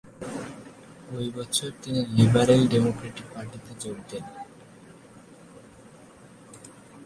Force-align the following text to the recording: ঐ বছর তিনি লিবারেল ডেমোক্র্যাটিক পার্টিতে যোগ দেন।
ঐ 1.11 1.23
বছর 1.35 1.69
তিনি 1.83 1.99
লিবারেল 2.15 2.61
ডেমোক্র্যাটিক 2.67 3.27
পার্টিতে 3.33 3.71
যোগ 3.83 3.97
দেন। 4.09 4.25